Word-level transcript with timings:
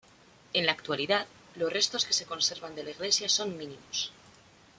En 0.53 0.65
la 0.65 0.71
actualidad, 0.71 1.27
los 1.53 1.71
restos 1.71 2.05
que 2.05 2.13
se 2.13 2.25
conservan 2.25 2.73
de 2.73 2.81
la 2.83 2.89
iglesia 2.89 3.29
son 3.29 3.55
mínimos. 3.55 4.11